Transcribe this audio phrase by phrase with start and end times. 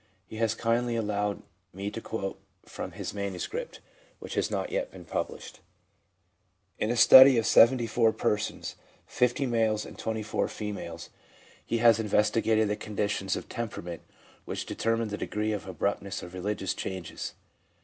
[0.25, 3.81] He has kindly allowed me to quote from his manuscript,
[4.17, 5.59] which has not yet been published.
[6.79, 11.11] In a study of 74 persons, 50 males and 24 females,
[11.63, 14.01] he has investigated the conditions of temperament
[14.45, 17.35] which determine the degree of abruptness of religious changes.